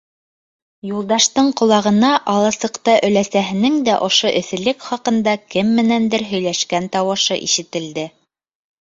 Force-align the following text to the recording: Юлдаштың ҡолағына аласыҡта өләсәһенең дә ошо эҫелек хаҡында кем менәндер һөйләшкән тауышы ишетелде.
Юлдаштың 0.91 1.51
ҡолағына 1.61 2.09
аласыҡта 2.33 2.97
өләсәһенең 3.11 3.77
дә 3.91 4.01
ошо 4.09 4.35
эҫелек 4.43 4.83
хаҡында 4.89 5.39
кем 5.55 5.73
менәндер 5.81 6.29
һөйләшкән 6.35 6.93
тауышы 6.99 7.43
ишетелде. 7.51 8.13